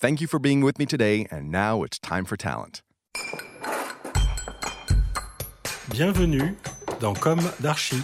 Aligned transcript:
Thank 0.00 0.20
you 0.20 0.28
for 0.28 0.38
being 0.38 0.60
with 0.60 0.78
me 0.78 0.86
today, 0.86 1.26
and 1.28 1.50
now 1.50 1.82
it's 1.82 1.98
time 1.98 2.24
for 2.24 2.36
talent. 2.36 2.82
Bienvenue 5.90 6.54
dans 7.00 7.14
Comme 7.14 7.40
d'Archi. 7.60 8.00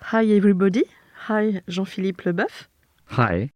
Hi, 0.00 0.24
everybody. 0.24 0.82
Hi, 1.28 1.62
Jean-Philippe 1.68 2.24
Leboeuf. 2.24 2.66
Hi. 3.10 3.52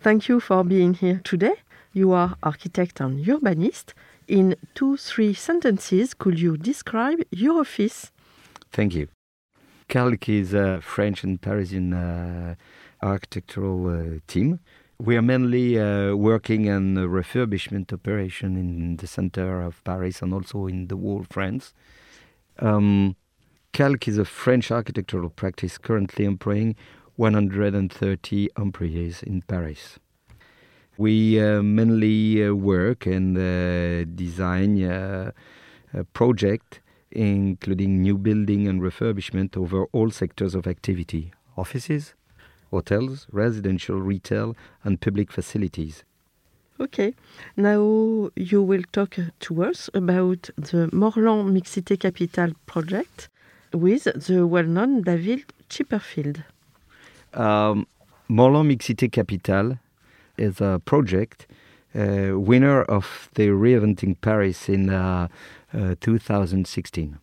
Thank 0.00 0.28
you 0.28 0.38
for 0.38 0.62
being 0.62 0.94
here 0.94 1.20
today. 1.24 1.54
You 1.92 2.12
are 2.12 2.36
architect 2.44 3.00
and 3.00 3.18
urbanist. 3.26 3.94
In 4.28 4.54
two, 4.76 4.96
three 4.96 5.34
sentences, 5.34 6.14
could 6.14 6.38
you 6.38 6.56
describe 6.56 7.18
your 7.32 7.62
office? 7.62 8.12
Thank 8.70 8.94
you. 8.94 9.08
Calq 9.88 10.28
is 10.28 10.52
a 10.52 10.80
French 10.80 11.22
and 11.22 11.40
Parisian 11.40 11.92
uh, 11.92 12.56
architectural 13.02 13.88
uh, 13.88 14.18
team. 14.26 14.58
We 14.98 15.16
are 15.16 15.22
mainly 15.22 15.78
uh, 15.78 16.14
working 16.14 16.68
on 16.68 16.96
refurbishment 16.96 17.92
operation 17.92 18.56
in 18.56 18.96
the 18.96 19.06
center 19.06 19.62
of 19.62 19.84
Paris 19.84 20.22
and 20.22 20.34
also 20.34 20.66
in 20.66 20.88
the 20.88 20.96
whole 20.96 21.24
France. 21.30 21.72
Um, 22.58 23.14
Calq 23.72 24.08
is 24.08 24.18
a 24.18 24.24
French 24.24 24.70
architectural 24.70 25.30
practice 25.30 25.78
currently 25.78 26.24
employing 26.24 26.74
130 27.16 28.48
employees 28.58 29.22
in 29.22 29.42
Paris. 29.42 29.98
We 30.98 31.40
uh, 31.40 31.62
mainly 31.62 32.44
uh, 32.44 32.54
work 32.54 33.06
and 33.06 33.36
uh, 33.36 34.04
design 34.14 34.82
a 34.82 35.34
project 36.12 36.80
including 37.10 38.02
new 38.02 38.18
building 38.18 38.66
and 38.68 38.80
refurbishment 38.80 39.56
over 39.56 39.86
all 39.92 40.10
sectors 40.10 40.54
of 40.54 40.66
activity 40.66 41.32
offices, 41.56 42.14
hotels, 42.70 43.26
residential, 43.32 44.00
retail, 44.00 44.54
and 44.84 45.00
public 45.00 45.32
facilities. 45.32 46.04
Okay. 46.78 47.14
Now 47.56 48.30
you 48.36 48.62
will 48.62 48.82
talk 48.92 49.16
to 49.40 49.64
us 49.64 49.88
about 49.94 50.50
the 50.56 50.90
Morland 50.92 51.56
Mixité 51.56 51.98
Capital 51.98 52.52
project 52.66 53.28
with 53.72 54.04
the 54.04 54.46
well-known 54.46 55.02
David 55.02 55.44
Chipperfield. 55.70 56.44
Um, 57.32 57.86
Morland 58.28 58.70
Mixité 58.70 59.10
Capital 59.10 59.78
is 60.36 60.60
a 60.60 60.80
project 60.84 61.46
uh, 61.94 62.38
winner 62.38 62.82
of 62.82 63.30
the 63.34 63.48
Reinventing 63.48 64.20
Paris 64.20 64.68
in 64.68 64.90
uh, 64.90 65.28
2016 66.00 67.18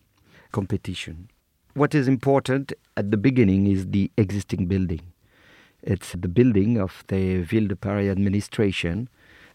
competition. 0.52 1.28
What 1.74 1.94
is 1.94 2.06
important 2.06 2.72
at 2.96 3.10
the 3.10 3.16
beginning 3.16 3.66
is 3.66 3.88
the 3.88 4.10
existing 4.16 4.66
building. 4.66 5.00
It's 5.82 6.12
the 6.12 6.28
building 6.28 6.78
of 6.78 7.02
the 7.08 7.42
Ville 7.42 7.66
de 7.66 7.76
Paris 7.76 8.08
administration, 8.08 9.08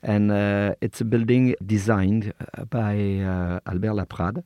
and 0.04 0.30
uh, 0.32 0.76
it's 0.82 1.00
a 1.00 1.06
building 1.06 1.56
designed 1.66 2.34
uh, 2.40 2.66
by 2.66 2.94
uh, 3.20 3.60
Albert 3.66 3.96
Laprade. 4.00 4.44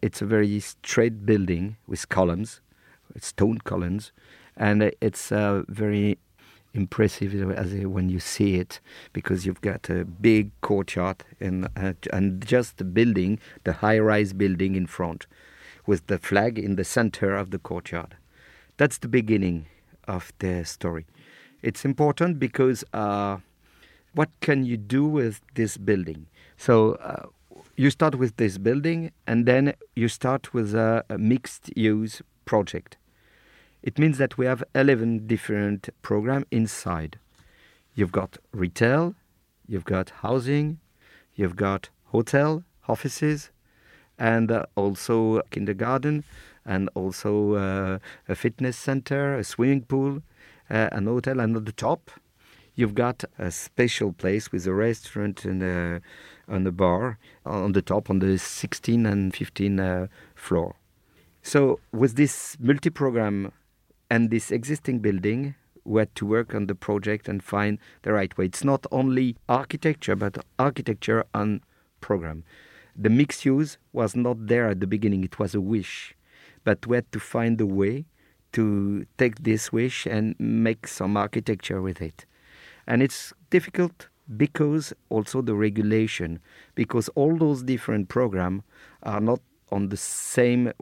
It's 0.00 0.22
a 0.22 0.24
very 0.24 0.60
straight 0.60 1.26
building 1.26 1.76
with 1.88 2.08
columns, 2.08 2.60
stone 3.18 3.58
columns, 3.58 4.12
and 4.56 4.92
it's 5.00 5.32
uh, 5.32 5.64
very 5.68 6.16
impressive 6.74 7.50
as 7.52 7.72
when 7.86 8.08
you 8.08 8.20
see 8.20 8.56
it 8.56 8.80
because 9.12 9.44
you've 9.44 9.60
got 9.60 9.90
a 9.90 10.04
big 10.04 10.50
courtyard 10.60 11.24
and 11.40 11.68
uh, 11.76 11.92
and 12.12 12.46
just 12.46 12.76
the 12.76 12.84
building, 12.84 13.38
the 13.64 13.74
high-rise 13.74 14.32
building 14.32 14.74
in 14.74 14.86
front, 14.86 15.26
with 15.86 16.06
the 16.06 16.18
flag 16.18 16.58
in 16.58 16.76
the 16.76 16.84
center 16.84 17.34
of 17.34 17.50
the 17.50 17.58
courtyard. 17.58 18.16
That's 18.76 18.98
the 18.98 19.08
beginning 19.08 19.66
of 20.06 20.32
the 20.38 20.64
story. 20.64 21.06
It's 21.62 21.84
important 21.84 22.38
because 22.38 22.84
uh, 22.94 23.38
what 24.14 24.30
can 24.40 24.64
you 24.64 24.76
do 24.76 25.04
with 25.06 25.40
this 25.54 25.76
building? 25.76 26.26
So. 26.56 26.92
Uh, 26.94 27.26
you 27.76 27.88
start 27.88 28.14
with 28.16 28.36
this 28.36 28.58
building 28.58 29.10
and 29.26 29.46
then 29.46 29.72
you 29.96 30.06
start 30.06 30.52
with 30.52 30.74
a, 30.74 31.02
a 31.08 31.16
mixed 31.16 31.74
use 31.74 32.20
project 32.44 32.98
it 33.82 33.98
means 33.98 34.18
that 34.18 34.36
we 34.36 34.46
have 34.46 34.62
11 34.74 35.26
different 35.26 35.88
programs 36.02 36.46
inside. 36.50 37.18
You've 37.94 38.12
got 38.12 38.36
retail, 38.52 39.14
you've 39.66 39.84
got 39.84 40.10
housing, 40.22 40.78
you've 41.34 41.56
got 41.56 41.88
hotel, 42.06 42.64
offices, 42.88 43.50
and 44.18 44.50
uh, 44.50 44.66
also 44.74 45.40
kindergarten, 45.50 46.24
and 46.66 46.90
also 46.94 47.54
uh, 47.54 47.98
a 48.28 48.34
fitness 48.34 48.76
center, 48.76 49.34
a 49.36 49.44
swimming 49.44 49.82
pool, 49.82 50.22
uh, 50.70 50.88
an 50.92 51.06
hotel, 51.06 51.40
and 51.40 51.56
at 51.56 51.64
the 51.64 51.72
top, 51.72 52.10
you've 52.74 52.94
got 52.94 53.24
a 53.38 53.50
special 53.50 54.12
place 54.12 54.52
with 54.52 54.66
a 54.66 54.74
restaurant 54.74 55.44
and 55.44 55.62
a, 55.62 56.00
and 56.46 56.66
a 56.66 56.72
bar 56.72 57.18
on 57.46 57.72
the 57.72 57.82
top, 57.82 58.10
on 58.10 58.18
the 58.18 58.38
16 58.38 59.06
and 59.06 59.34
15 59.34 59.80
uh, 59.80 60.06
floor. 60.34 60.76
So 61.42 61.80
with 61.92 62.16
this 62.16 62.56
multi-program 62.60 63.52
and 64.10 64.30
this 64.30 64.50
existing 64.50 64.98
building 64.98 65.54
we 65.84 66.00
had 66.00 66.14
to 66.14 66.26
work 66.26 66.54
on 66.54 66.66
the 66.66 66.74
project 66.74 67.28
and 67.28 67.42
find 67.42 67.78
the 68.02 68.12
right 68.12 68.36
way. 68.36 68.44
It's 68.46 68.64
not 68.64 68.86
only 68.92 69.36
architecture, 69.48 70.14
but 70.16 70.44
architecture 70.58 71.24
and 71.34 71.60
program. 72.00 72.44
The 72.96 73.10
mixed 73.10 73.44
use 73.44 73.78
was 73.92 74.14
not 74.14 74.46
there 74.46 74.68
at 74.68 74.80
the 74.80 74.86
beginning, 74.86 75.24
it 75.24 75.38
was 75.38 75.54
a 75.54 75.60
wish. 75.60 76.14
But 76.64 76.86
we 76.86 76.96
had 76.96 77.10
to 77.12 77.20
find 77.20 77.60
a 77.60 77.66
way 77.66 78.04
to 78.52 79.06
take 79.16 79.42
this 79.42 79.72
wish 79.72 80.06
and 80.06 80.34
make 80.38 80.86
some 80.86 81.16
architecture 81.16 81.80
with 81.80 82.02
it. 82.02 82.26
And 82.86 83.02
it's 83.02 83.32
difficult 83.48 84.08
because 84.36 84.92
also 85.08 85.40
the 85.42 85.54
regulation, 85.54 86.40
because 86.74 87.08
all 87.10 87.36
those 87.36 87.62
different 87.62 88.08
programs 88.08 88.62
are 89.02 89.20
not 89.20 89.40
on 89.72 89.88
the 89.88 89.96
same 89.96 90.68
uh, 90.68 90.72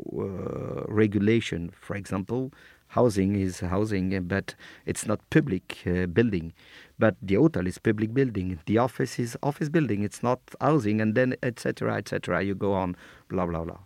regulation. 0.87 1.71
For 1.81 1.95
example, 1.95 2.53
housing 2.89 3.37
is 3.37 3.61
housing, 3.61 4.23
but 4.25 4.55
it's 4.87 5.07
not 5.07 5.21
public 5.31 5.79
uh, 5.87 6.07
building. 6.07 6.53
But 6.99 7.17
the 7.23 7.37
hotel 7.37 7.67
is 7.67 7.79
public 7.79 8.13
building. 8.13 8.59
The 8.67 8.79
office 8.79 9.19
is 9.19 9.37
office 9.43 9.69
building. 9.69 10.03
It's 10.03 10.23
not 10.23 10.41
housing, 10.61 11.01
and 11.01 11.15
then 11.15 11.37
etc. 11.43 11.97
etc. 11.97 12.43
You 12.43 12.55
go 12.55 12.73
on, 12.73 12.97
blah 13.29 13.47
blah 13.47 13.65
blah. 13.65 13.79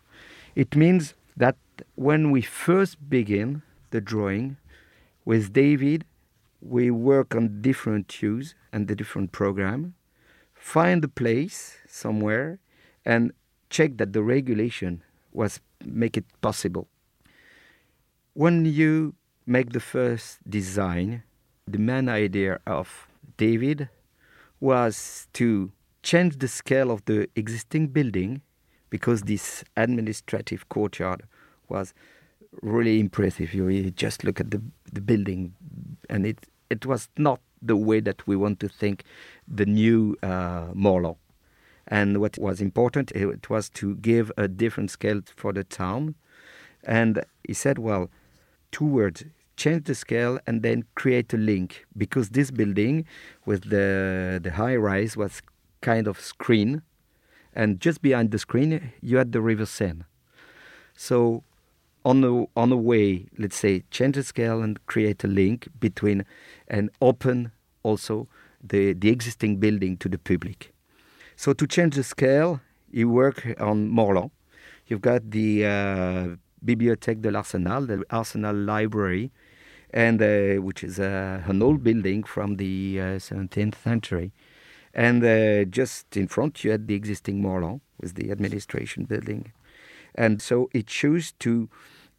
It 0.55 0.77
means 0.77 1.15
that 1.37 1.57
when 1.95 2.31
we 2.31 2.43
first 2.43 3.09
begin 3.09 3.63
the 3.91 4.01
drawing 4.01 4.57
with 5.25 5.53
David, 5.53 6.05
we 6.61 6.91
work 6.91 7.35
on 7.35 7.61
different 7.61 8.11
hues 8.13 8.55
and 8.73 8.89
the 8.89 8.95
different 8.95 9.33
program, 9.33 9.95
find 10.55 11.03
the 11.03 11.09
place 11.09 11.79
somewhere, 11.89 12.59
and 13.05 13.33
check 13.69 13.97
that 13.97 14.13
the 14.13 14.23
regulation 14.23 15.03
was 15.33 15.61
make 15.85 16.17
it 16.17 16.25
possible 16.41 16.87
when 18.35 18.65
you 18.65 19.15
make 19.47 19.73
the 19.73 19.81
first 19.81 20.39
design, 20.49 21.23
the 21.67 21.79
main 21.79 22.09
idea 22.09 22.61
of 22.67 23.09
David 23.37 23.89
was 24.61 25.29
to 25.35 25.73
change 26.03 26.39
the 26.39 26.49
scale 26.49 26.91
of 26.91 27.05
the 27.05 27.29
existing 27.37 27.89
building 27.89 28.41
because 28.91 29.23
this 29.23 29.65
administrative 29.77 30.69
courtyard 30.69 31.23
was 31.69 31.95
really 32.61 33.01
impressive. 33.01 33.55
You, 33.55 33.91
just 33.91 34.25
look 34.25 34.41
at 34.41 34.51
the 34.51 34.61
the 34.93 35.01
building, 35.01 35.55
and 36.11 36.27
it 36.27 36.47
it 36.71 36.85
was 36.87 37.09
not 37.17 37.41
the 37.63 37.77
way 37.77 38.01
that 38.01 38.27
we 38.27 38.37
want 38.37 38.61
to 38.61 38.69
think 38.69 39.05
the 39.49 39.67
new 39.67 40.17
uh. 40.23 40.69
And 41.89 42.21
what 42.21 42.39
was 42.39 42.61
important, 42.61 43.11
it 43.13 43.51
was 43.51 43.69
to 43.71 43.97
give 43.97 44.31
a 44.37 44.47
different 44.47 44.91
scale 44.91 45.21
for 45.37 45.53
the 45.53 45.65
town. 45.65 46.15
And 46.85 47.25
he 47.47 47.55
said, 47.55 47.79
well, 47.79 48.09
two 48.73 48.87
words 48.87 49.25
change 49.57 49.85
the 49.85 49.95
scale 49.95 50.41
and 50.47 50.63
then 50.63 50.85
create 50.95 51.33
a 51.33 51.37
link 51.37 51.85
because 51.97 52.31
this 52.31 52.51
building 52.51 53.05
with 53.47 53.71
the 53.71 54.41
the 54.43 54.53
high 54.53 54.75
rise 54.75 55.17
was 55.17 55.43
kind 55.81 56.09
of 56.09 56.19
screen 56.21 56.83
and 57.55 57.81
just 57.81 58.03
behind 58.03 58.31
the 58.31 58.39
screen 58.39 58.93
you 59.01 59.19
had 59.19 59.33
the 59.33 59.41
river 59.41 59.67
Seine. 59.67 60.05
So 60.95 61.45
on 62.05 62.23
the 62.23 62.47
on 62.57 62.71
the 62.71 62.77
way 62.77 63.27
let's 63.39 63.57
say 63.57 63.85
change 63.91 64.17
the 64.17 64.23
scale 64.23 64.63
and 64.63 64.85
create 64.87 65.23
a 65.23 65.29
link 65.29 65.69
between 65.79 66.25
and 66.67 66.91
open 67.01 67.53
also 67.83 68.27
the 68.63 68.95
the 68.95 69.11
existing 69.11 69.59
building 69.59 69.97
to 69.99 70.09
the 70.09 70.19
public. 70.19 70.73
So 71.37 71.53
to 71.53 71.67
change 71.67 71.95
the 71.97 72.05
scale 72.05 72.61
you 72.91 73.09
work 73.09 73.47
on 73.61 73.89
Morland 73.89 74.31
you've 74.87 75.03
got 75.03 75.31
the 75.31 75.67
uh, 75.67 76.37
Bibliothèque 76.65 77.21
de 77.21 77.31
l'Arsenal 77.31 77.87
the 77.87 78.05
Arsenal 78.11 78.55
library 78.55 79.31
and 79.93 80.23
uh, 80.23 80.63
which 80.63 80.83
is 80.83 80.99
uh, 80.99 81.43
an 81.47 81.63
old 81.63 81.83
building 81.83 82.23
from 82.23 82.57
the 82.57 82.99
uh, 82.99 83.05
17th 83.19 83.75
century. 83.75 84.33
And 84.95 85.25
uh, 85.25 85.65
just 85.65 86.17
in 86.17 86.29
front, 86.29 86.65
you 86.65 86.71
had 86.71 86.87
the 86.87 86.95
existing 86.95 87.41
Morland 87.43 87.81
with 88.01 88.15
the 88.15 88.31
administration 88.31 89.05
building. 89.05 89.53
And 90.15 90.41
so 90.41 90.69
it 90.73 90.87
chose 90.87 91.33
to 91.41 91.69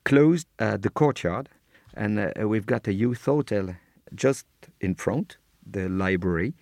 close 0.04 0.45
uh, 0.60 0.78
the 0.78 0.90
courtyard, 0.90 1.50
and 1.94 2.19
uh, 2.19 2.48
we've 2.48 2.66
got 2.66 2.88
a 2.88 2.94
youth 2.94 3.25
hotel 3.25 3.75
just 4.13 4.45
in 4.81 4.95
front, 4.95 5.38
the 5.66 5.88
library, 5.88 6.54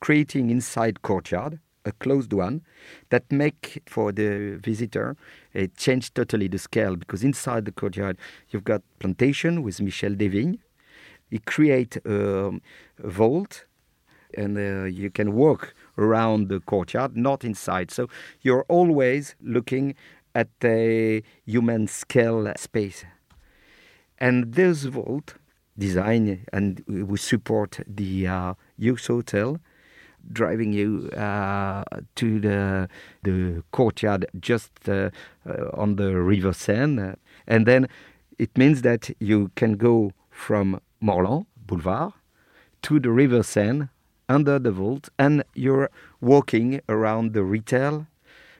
creating 0.00 0.50
inside 0.50 1.02
courtyard 1.02 1.60
a 1.84 1.92
closed 1.92 2.32
one 2.32 2.62
that 3.08 3.30
make 3.30 3.82
for 3.86 4.12
the 4.12 4.58
visitor 4.62 5.16
it 5.54 5.76
changed 5.76 6.14
totally 6.14 6.48
the 6.48 6.58
scale 6.58 6.96
because 6.96 7.24
inside 7.24 7.64
the 7.64 7.72
courtyard 7.72 8.16
you've 8.50 8.64
got 8.64 8.82
plantation 8.98 9.62
with 9.62 9.80
Michel 9.80 10.14
Desvigne. 10.14 10.58
He 11.30 11.38
create 11.38 11.96
um, 12.06 12.60
a 13.02 13.08
vault 13.08 13.64
and 14.34 14.58
uh, 14.58 14.84
you 14.84 15.10
can 15.10 15.32
walk 15.34 15.74
around 15.98 16.48
the 16.48 16.60
courtyard, 16.60 17.16
not 17.16 17.44
inside. 17.44 17.90
So 17.90 18.08
you're 18.42 18.64
always 18.68 19.34
looking 19.40 19.94
at 20.34 20.48
a 20.62 21.22
human 21.44 21.86
scale 21.86 22.52
space. 22.56 23.04
And 24.18 24.54
this 24.54 24.84
vault 24.84 25.34
design 25.78 26.44
and 26.52 26.84
we 26.86 27.16
support 27.18 27.80
the 27.86 28.26
uh, 28.26 28.54
youth 28.76 29.06
hotel 29.06 29.58
driving 30.32 30.72
you 30.72 31.08
uh, 31.16 31.84
to 32.16 32.40
the 32.40 32.88
the 33.22 33.62
courtyard 33.72 34.26
just 34.40 34.70
uh, 34.88 35.10
uh, 35.48 35.68
on 35.74 35.96
the 35.96 36.16
river 36.16 36.52
Seine, 36.52 37.16
and 37.46 37.66
then 37.66 37.88
it 38.38 38.56
means 38.56 38.82
that 38.82 39.10
you 39.18 39.50
can 39.54 39.76
go 39.76 40.12
from 40.30 40.80
Morland 41.00 41.46
Boulevard 41.66 42.12
to 42.82 42.98
the 42.98 43.10
river 43.10 43.42
Seine 43.42 43.88
under 44.28 44.58
the 44.58 44.70
vault, 44.70 45.08
and 45.18 45.42
you're 45.54 45.90
walking 46.20 46.80
around 46.88 47.32
the 47.32 47.42
retail, 47.42 48.06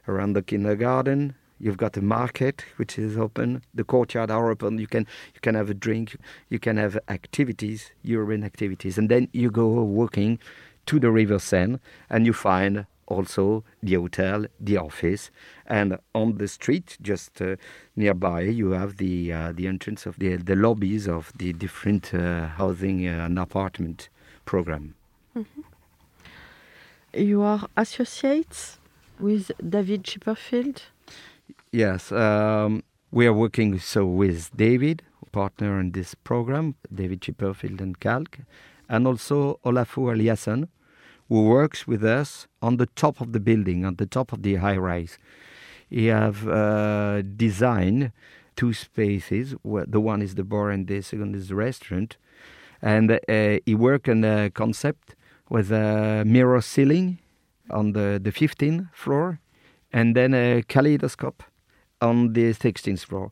around 0.08 0.32
the 0.32 0.42
kindergarten. 0.42 1.34
You've 1.62 1.76
got 1.76 1.92
the 1.92 2.02
market 2.02 2.64
which 2.76 2.98
is 2.98 3.18
open. 3.18 3.62
The 3.74 3.84
courtyard 3.84 4.30
are 4.30 4.50
open. 4.50 4.78
You 4.78 4.86
can 4.86 5.06
you 5.34 5.40
can 5.40 5.54
have 5.54 5.68
a 5.70 5.74
drink. 5.74 6.16
You 6.48 6.58
can 6.58 6.78
have 6.78 6.98
activities, 7.08 7.92
urban 8.10 8.42
activities, 8.44 8.96
and 8.98 9.08
then 9.08 9.28
you 9.32 9.50
go 9.50 9.68
walking 9.68 10.38
to 10.86 10.98
the 10.98 11.10
river 11.10 11.38
Seine, 11.38 11.78
and 12.08 12.26
you 12.26 12.32
find 12.32 12.86
also 13.06 13.64
the 13.82 13.94
hotel, 13.94 14.46
the 14.60 14.78
office, 14.78 15.30
and 15.66 15.98
on 16.14 16.38
the 16.38 16.48
street 16.48 16.96
just 17.02 17.42
uh, 17.42 17.56
nearby 17.96 18.42
you 18.42 18.70
have 18.70 18.96
the 18.96 19.32
uh, 19.32 19.52
the 19.52 19.66
entrance 19.66 20.06
of 20.06 20.18
the 20.18 20.36
the 20.36 20.54
lobbies 20.54 21.08
of 21.08 21.32
the 21.36 21.52
different 21.52 22.14
uh, 22.14 22.46
housing 22.46 23.06
and 23.06 23.38
apartment 23.38 24.08
program. 24.44 24.94
Mm 25.34 25.44
-hmm. 25.44 25.64
You 27.12 27.42
are 27.42 27.68
associates 27.74 28.78
with 29.18 29.50
David 29.58 30.04
Chipperfield. 30.04 30.82
Yes, 31.72 32.12
um, 32.12 32.82
we 33.10 33.26
are 33.26 33.34
working 33.34 33.80
so 33.80 34.06
with 34.06 34.50
David, 34.56 35.02
partner 35.32 35.80
in 35.80 35.92
this 35.92 36.14
program, 36.14 36.74
David 36.92 37.20
Chipperfield 37.20 37.80
and 37.80 37.98
Calq, 37.98 38.40
and 38.90 39.06
also 39.06 39.60
Olafur 39.64 40.14
Eliasson, 40.14 40.68
who 41.28 41.44
works 41.44 41.86
with 41.86 42.04
us 42.04 42.48
on 42.60 42.76
the 42.76 42.86
top 42.86 43.20
of 43.20 43.32
the 43.32 43.40
building, 43.40 43.84
on 43.84 43.94
the 43.94 44.04
top 44.04 44.32
of 44.32 44.42
the 44.42 44.56
high 44.56 44.76
rise. 44.76 45.16
He 45.88 46.06
have 46.06 46.46
uh, 46.46 47.22
designed 47.22 48.12
two 48.56 48.72
spaces. 48.72 49.54
The 49.64 50.00
one 50.00 50.20
is 50.22 50.34
the 50.34 50.44
bar, 50.44 50.70
and 50.70 50.88
the 50.88 51.00
second 51.02 51.36
is 51.36 51.48
the 51.48 51.54
restaurant. 51.54 52.16
And 52.82 53.12
uh, 53.12 53.60
he 53.64 53.74
worked 53.74 54.08
on 54.08 54.24
a 54.24 54.50
concept 54.50 55.14
with 55.48 55.70
a 55.70 56.24
mirror 56.26 56.60
ceiling 56.60 57.20
on 57.70 57.92
the, 57.92 58.20
the 58.22 58.32
15th 58.32 58.92
floor, 58.92 59.40
and 59.92 60.16
then 60.16 60.34
a 60.34 60.62
kaleidoscope 60.68 61.44
on 62.00 62.32
the 62.32 62.52
16th 62.54 63.04
floor. 63.06 63.30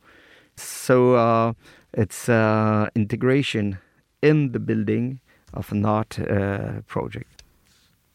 So 0.54 1.14
uh, 1.14 1.52
it's 1.93 2.28
uh, 2.28 2.88
integration 2.94 3.78
in 4.22 4.52
the 4.52 4.61
building 4.61 5.20
of 5.55 5.73
an 5.73 5.85
art 5.85 6.19
uh, 6.19 6.81
project. 6.87 7.43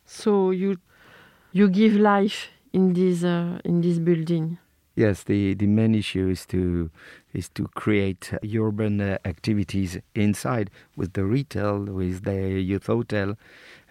So 0.06 0.52
you 0.52 0.78
you 1.52 1.70
give 1.70 1.96
life 1.96 2.50
in 2.74 2.94
this 2.94 3.24
uh, 3.24 3.60
in 3.64 3.82
this 3.82 4.00
building. 4.00 4.58
Yes, 4.96 5.24
the, 5.24 5.56
the 5.56 5.66
main 5.66 5.96
issue 5.96 6.30
is 6.30 6.46
to 6.48 6.92
is 7.34 7.50
to 7.50 7.68
create 7.70 8.32
urban 8.44 9.02
uh, 9.02 9.18
activities 9.26 9.98
inside 10.14 10.70
with 10.96 11.14
the 11.14 11.26
retail, 11.26 11.80
with 11.80 12.26
the 12.26 12.62
youth 12.62 12.86
hotel. 12.86 13.36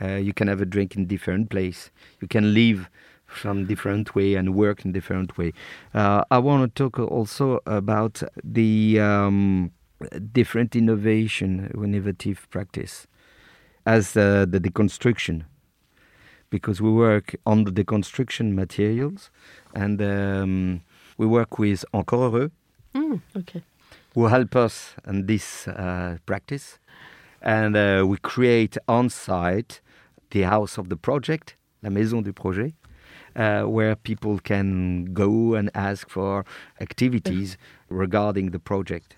Uh, 0.00 0.14
you 0.14 0.32
can 0.32 0.46
have 0.46 0.60
a 0.60 0.64
drink 0.64 0.94
in 0.94 1.06
different 1.06 1.50
place. 1.50 1.90
You 2.20 2.28
can 2.28 2.54
live 2.54 2.88
from 3.26 3.66
different 3.66 4.14
way 4.14 4.34
and 4.34 4.54
work 4.54 4.84
in 4.84 4.92
different 4.92 5.36
way. 5.36 5.52
Uh, 5.92 6.24
I 6.30 6.38
want 6.38 6.74
to 6.74 6.82
talk 6.82 6.98
also 7.00 7.60
about 7.66 8.22
the 8.44 9.00
um, 9.00 9.72
different 10.32 10.76
innovation, 10.76 11.72
innovative 11.74 12.46
practice, 12.50 13.08
as 13.86 14.16
uh, 14.16 14.46
the 14.48 14.60
deconstruction 14.60 15.44
because 16.52 16.82
we 16.82 16.90
work 16.90 17.34
on 17.46 17.64
the 17.64 17.70
deconstruction 17.72 18.52
materials 18.52 19.30
and 19.74 20.00
um, 20.02 20.82
we 21.16 21.26
work 21.26 21.58
with 21.58 21.84
Encore 21.94 22.30
Heureux, 22.30 22.50
mm, 22.94 23.20
okay. 23.36 23.62
who 24.14 24.26
help 24.26 24.54
us 24.54 24.94
in 25.08 25.26
this 25.26 25.66
uh, 25.66 26.18
practice. 26.26 26.78
And 27.40 27.74
uh, 27.74 28.04
we 28.06 28.18
create 28.18 28.76
on 28.86 29.08
site 29.08 29.80
the 30.30 30.42
house 30.42 30.78
of 30.78 30.90
the 30.90 30.96
project, 30.96 31.56
la 31.82 31.88
maison 31.90 32.22
du 32.22 32.32
projet, 32.32 32.74
uh, 33.34 33.62
where 33.62 33.96
people 33.96 34.38
can 34.38 35.06
go 35.14 35.54
and 35.54 35.70
ask 35.74 36.08
for 36.10 36.44
activities 36.80 37.56
regarding 37.88 38.50
the 38.50 38.58
project. 38.58 39.16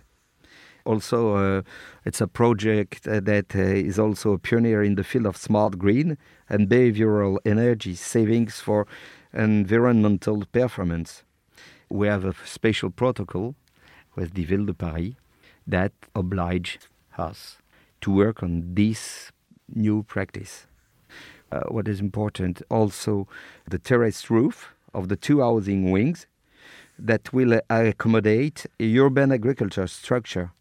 Also, 0.85 1.37
uh, 1.37 1.63
it's 2.05 2.21
a 2.21 2.27
project 2.27 3.09
uh, 3.09 3.21
that 3.21 3.57
uh, 3.57 3.61
is 3.61 3.99
also 3.99 4.33
a 4.33 4.39
pioneer 4.39 4.83
in 4.83 4.97
the 4.97 5.05
field 5.05 5.27
of 5.27 5.37
smart 5.37 5.79
green 5.79 6.19
and 6.49 6.69
behavioral 6.69 7.39
energy 7.47 7.95
savings 7.95 8.61
for 8.61 8.87
environmental 9.33 10.45
performance. 10.53 11.25
We 11.89 12.09
have 12.09 12.25
a 12.25 12.35
special 12.45 12.91
protocol 12.91 13.55
with 14.15 14.35
the 14.35 14.45
Ville 14.45 14.67
de 14.67 14.75
Paris 14.75 15.15
that 15.67 15.93
oblige 16.15 16.79
us 17.17 17.59
to 18.03 18.13
work 18.13 18.43
on 18.43 18.75
this 18.75 19.33
new 19.75 20.03
practice. 20.03 20.67
Uh, 21.51 21.61
what 21.69 21.89
is 21.89 22.01
important 22.01 22.63
also 22.69 23.27
the 23.69 23.79
terrace 23.79 24.29
roof 24.31 24.75
of 24.93 25.09
the 25.09 25.17
two 25.17 25.41
housing 25.41 25.91
wings 25.91 26.27
that 26.99 27.33
will 27.33 27.61
accommodate 27.71 28.67
a 28.79 28.99
urban 28.99 29.33
agriculture 29.33 29.87
structure 29.87 30.53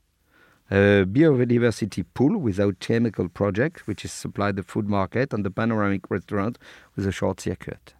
a 0.73 1.05
biodiversity 1.05 2.03
pool 2.15 2.35
without 2.35 2.79
chemical 2.79 3.29
project, 3.29 3.85
which 3.85 4.03
is 4.03 4.11
supplied 4.11 4.55
the 4.55 4.63
food 4.63 4.89
market 4.89 5.31
and 5.31 5.45
the 5.45 5.51
panoramic 5.51 6.09
restaurant 6.09 6.57
with 6.95 7.05
a 7.05 7.11
short 7.11 7.39
circuit. 7.39 7.93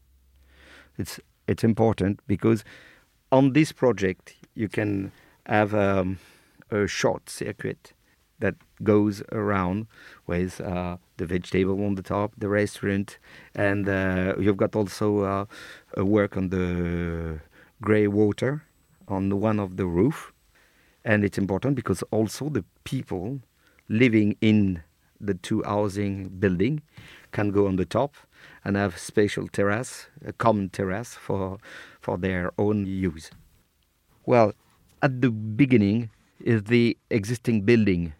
It's 0.98 1.20
it's 1.48 1.64
important 1.64 2.20
because 2.26 2.64
on 3.32 3.54
this 3.54 3.72
project 3.72 4.36
you 4.56 4.68
can 4.68 5.12
have 5.46 5.76
um, 5.76 6.18
a 6.72 6.88
short 6.88 7.30
circuit 7.30 7.94
that 8.40 8.56
goes 8.82 9.22
around 9.32 9.86
with 10.26 10.60
uh, 10.60 10.98
the 11.18 11.28
vegetable 11.28 11.86
on 11.86 11.94
the 11.94 12.02
top, 12.02 12.34
the 12.40 12.50
restaurant, 12.50 13.20
and 13.54 13.88
uh, 13.88 14.34
you've 14.40 14.58
got 14.58 14.76
also 14.76 15.20
uh, 15.20 15.46
a 15.96 16.04
work 16.04 16.36
on 16.36 16.50
the 16.50 17.40
grey 17.82 18.08
water 18.08 18.64
on 19.08 19.40
one 19.40 19.60
of 19.60 19.78
the 19.78 19.86
roof 19.86 20.33
And 21.06 21.24
it's 21.24 21.38
important 21.38 21.76
because 21.76 22.02
also 22.12 22.50
the 22.50 22.64
people 22.84 23.42
living 23.90 24.38
in 24.42 24.82
the 25.20 25.34
two 25.34 25.64
housing 25.64 26.30
building 26.30 26.82
can 27.32 27.52
go 27.52 27.68
on 27.68 27.78
the 27.78 27.86
top 27.86 28.16
and 28.64 28.76
have 28.76 28.98
special 28.98 29.48
terrace, 29.48 30.08
a 30.26 30.34
common 30.34 30.70
terrace 30.70 31.14
for, 31.14 31.58
for 32.02 32.18
their 32.18 32.52
own 32.58 32.86
use. 32.86 33.32
Well, 34.26 34.54
at 35.02 35.22
the 35.22 35.32
beginning 35.32 36.10
is 36.40 36.64
the 36.64 36.98
existing 37.10 37.62
building 37.62 38.14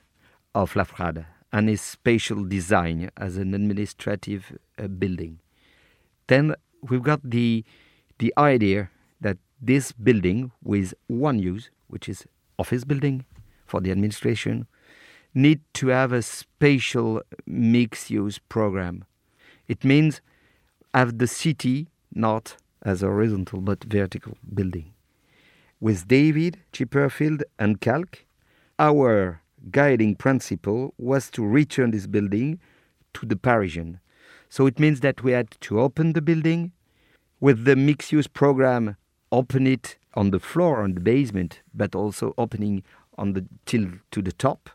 of 0.56 0.74
Laprade 0.74 1.26
and 1.52 1.70
its 1.70 1.82
spatial 1.82 2.44
design 2.44 3.10
as 3.18 3.38
an 3.38 3.54
administrative 3.54 4.58
uh, 4.78 4.88
building. 4.88 5.40
Then 6.28 6.56
we've 6.82 7.04
got 7.04 7.22
the, 7.24 7.64
the 8.18 8.34
idea 8.38 8.90
that 9.22 9.38
this 9.62 9.92
building 9.92 10.52
with 10.64 10.94
one 11.08 11.40
use, 11.40 11.70
which 11.88 12.10
is 12.10 12.26
office 12.58 12.84
building 12.84 13.26
for 13.66 13.82
the 13.82 13.92
administration, 13.92 14.68
need 15.34 15.62
to 15.74 15.88
have 15.88 16.12
a 16.12 16.22
spatial 16.22 17.22
mixed 17.46 18.10
use 18.10 18.40
program. 18.50 19.06
It 19.68 19.84
means 19.84 20.22
have 20.94 21.18
the 21.18 21.28
city 21.28 21.88
not 22.14 22.58
as 22.84 23.02
a 23.02 23.08
horizontal 23.08 23.62
but 23.62 23.84
vertical 23.84 24.38
building. 24.54 24.94
With 25.80 26.08
David, 26.08 26.60
Chipperfield, 26.72 27.42
and 27.58 27.82
Calq, 27.82 28.26
our 28.80 29.42
guiding 29.72 30.16
principle 30.16 30.94
was 30.98 31.30
to 31.32 31.46
return 31.46 31.92
this 31.92 32.08
building 32.08 32.60
to 33.14 33.26
the 33.26 33.36
Parisian. 33.36 34.00
So 34.50 34.68
it 34.68 34.80
means 34.80 35.00
that 35.00 35.24
we 35.24 35.32
had 35.32 35.52
to 35.62 35.80
open 35.80 36.14
the 36.14 36.22
building 36.22 36.72
with 37.40 37.66
the 37.66 37.76
mixed 37.76 38.12
use 38.12 38.28
program, 38.28 38.96
open 39.32 39.68
it 39.68 39.98
on 40.16 40.32
the 40.32 40.40
floor, 40.40 40.84
on 40.84 40.94
the 40.94 41.00
basement, 41.00 41.62
but 41.74 41.96
also 41.96 42.34
opening 42.38 42.84
on 43.18 43.34
the 43.34 43.46
till 43.66 43.88
to 44.12 44.22
the 44.22 44.32
top. 44.32 44.70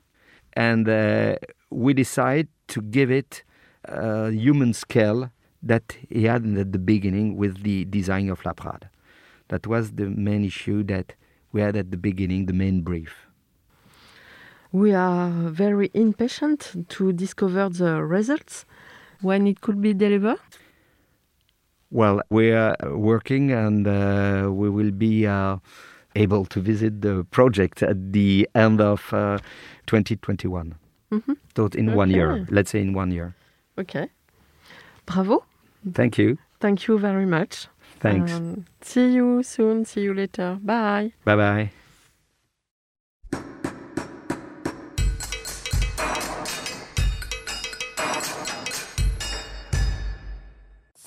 And 0.55 0.89
uh, 0.89 1.37
we 1.71 1.95
decided 1.95 2.49
to 2.69 2.83
give 2.83 3.11
it 3.11 3.43
a 3.85 4.31
human 4.31 4.73
scale 4.73 5.31
that 5.63 5.97
he 6.09 6.25
had 6.25 6.47
at 6.57 6.73
the 6.73 6.79
beginning 6.79 7.37
with 7.37 7.63
the 7.63 7.85
design 7.87 8.29
of 8.29 8.43
Laprade. 8.43 8.89
That 9.49 9.67
was 9.67 9.93
the 9.93 10.07
main 10.07 10.45
issue 10.45 10.83
that 10.85 11.15
we 11.53 11.61
had 11.61 11.77
at 11.77 11.91
the 11.91 11.97
beginning, 11.97 12.47
the 12.47 12.53
main 12.53 12.83
brief. 12.83 13.27
We 14.71 14.93
are 14.93 15.31
very 15.31 15.91
impatient 15.95 16.89
to 16.91 17.13
discover 17.13 17.71
the 17.71 18.03
results 18.05 18.67
when 19.23 19.47
it 19.47 19.61
could 19.63 19.81
be 19.81 19.95
delivered. 19.95 20.39
Well, 21.91 22.21
we 22.31 22.53
are 22.53 22.77
working 22.85 23.51
and 23.51 23.87
uh, 23.87 24.49
we 24.53 24.69
will 24.69 24.91
be 24.91 25.27
uh, 25.27 25.57
able 26.15 26.45
to 26.47 26.61
visit 26.61 27.01
the 27.01 27.25
project 27.31 27.83
at 27.83 28.13
the 28.13 28.49
end 28.55 28.81
of 28.81 29.13
uh, 29.13 29.39
2021. 29.87 30.75
Mhm. 31.11 31.37
So 31.57 31.67
in 31.75 31.95
one 31.95 32.11
year, 32.11 32.47
let's 32.51 32.71
say 32.71 32.81
in 32.81 32.93
one 32.93 33.11
year. 33.11 33.35
Okay. 33.79 34.09
Bravo. 35.07 35.45
Thank 35.95 36.19
you. 36.19 36.37
Thank 36.61 36.87
you 36.89 36.99
very 36.99 37.25
much. 37.27 37.69
Thanks. 38.01 38.33
Um, 38.33 38.65
see 38.83 39.15
you 39.15 39.43
soon. 39.43 39.85
See 39.85 40.03
you 40.03 40.15
later. 40.15 40.59
Bye. 40.63 41.13
bye 41.25 41.37
bye. 41.37 41.71